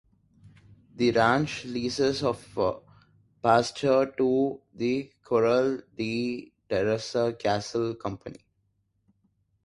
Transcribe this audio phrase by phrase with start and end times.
[0.95, 2.43] The ranch leases of
[3.43, 8.43] pasture to the Corral de Tierra Cattle Company.